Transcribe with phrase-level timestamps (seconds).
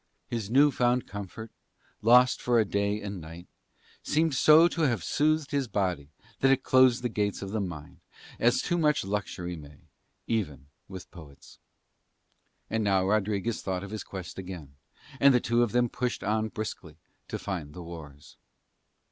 [0.25, 1.51] His new found comfort,
[2.01, 3.45] lost for a day and night,
[4.01, 7.99] seemed so to have soothed his body that it closed the gates of the mind,
[8.39, 9.77] as too much luxury may,
[10.25, 11.59] even with poets.
[12.67, 14.73] And now Rodriguez thought of his quest again,
[15.19, 16.97] and the two of them pushed on briskly
[17.27, 18.37] to find the wars.